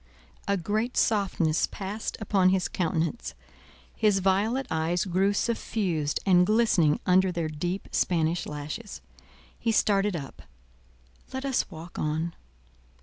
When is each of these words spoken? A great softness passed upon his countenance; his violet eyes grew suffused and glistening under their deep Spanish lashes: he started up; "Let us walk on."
A 0.47 0.57
great 0.57 0.97
softness 0.97 1.67
passed 1.67 2.17
upon 2.19 2.49
his 2.49 2.67
countenance; 2.67 3.35
his 3.95 4.17
violet 4.17 4.65
eyes 4.71 5.05
grew 5.05 5.31
suffused 5.31 6.19
and 6.25 6.43
glistening 6.43 6.99
under 7.05 7.31
their 7.31 7.47
deep 7.49 7.87
Spanish 7.91 8.47
lashes: 8.47 9.01
he 9.59 9.71
started 9.71 10.15
up; 10.15 10.41
"Let 11.33 11.45
us 11.45 11.69
walk 11.69 11.99
on." 11.99 12.33